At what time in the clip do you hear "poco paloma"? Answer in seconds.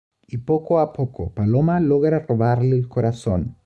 0.93-1.79